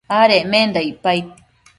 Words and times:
adecmenda 0.19 0.79
icpaid 0.89 1.25